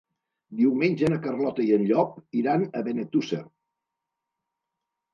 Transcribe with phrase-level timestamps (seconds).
[0.61, 3.45] Diumenge na Carlota i en Llop iran a Benetússer.